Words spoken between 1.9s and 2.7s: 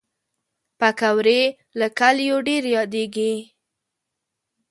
کلیو ډېر